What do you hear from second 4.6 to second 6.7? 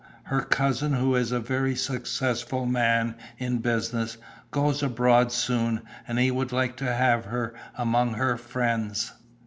abroad soon, and he would